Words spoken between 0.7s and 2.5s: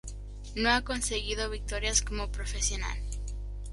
ha conseguido victorias como